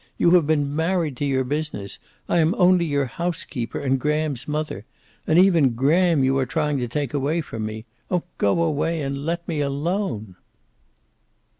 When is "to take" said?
6.79-7.13